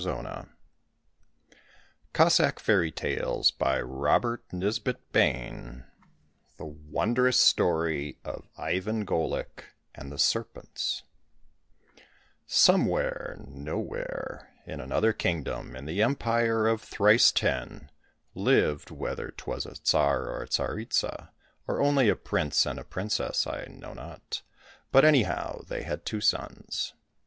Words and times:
263 0.01 0.55
THE 2.15 2.15
WONDROUS 2.17 2.19
STORY 2.19 2.89
OF 3.53 3.53
IVAN 3.61 4.35
GOLIK 4.35 4.45
AND 4.49 4.63
THE 4.63 4.73
SERPENTS 4.73 5.83
THE 6.57 6.65
WONDROUS 6.89 7.39
STORY 7.39 8.17
OF 8.25 8.47
IVAN 8.57 9.05
GOLIK 9.05 9.65
AND 9.93 10.11
THE 10.11 10.17
SERPENTS 10.17 11.03
SOMEWHERE, 12.47 13.45
nowhere, 13.47 14.49
in 14.65 14.79
another 14.81 15.13
kingdom, 15.13 15.75
in 15.75 15.85
the 15.85 16.01
Empire 16.01 16.65
of 16.67 16.81
Thrice 16.81 17.31
ten, 17.31 17.91
lived— 18.33 18.89
whether 18.89 19.29
'twas 19.29 19.67
a 19.67 19.75
Tsar 19.75 20.33
and 20.33 20.41
a 20.41 20.47
Tsaritsa, 20.49 21.29
or 21.67 21.79
only 21.79 22.09
a 22.09 22.15
Prince 22.15 22.65
and 22.65 22.79
a 22.79 22.83
Princess, 22.83 23.45
I 23.45 23.65
know 23.69 23.93
not, 23.93 24.41
but 24.91 25.05
anyhow 25.05 25.61
they 25.67 25.83
had 25.83 26.07
two 26.07 26.21
sons. 26.21 26.93